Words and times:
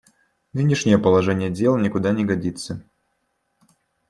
Нынешнее 0.53 0.97
положение 0.97 1.51
дел 1.51 1.77
никуда 1.77 2.11
не 2.11 2.25
годится. 2.25 2.83